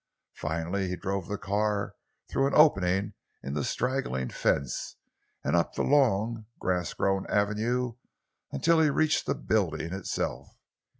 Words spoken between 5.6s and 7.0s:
the long, grass